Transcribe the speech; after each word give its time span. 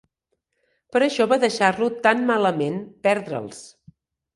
Per 0.95 1.01
això 1.09 1.29
va 1.35 1.39
deixar-lo 1.45 1.93
tan 2.09 2.27
malament 2.33 2.85
perdre'ls. 3.09 3.67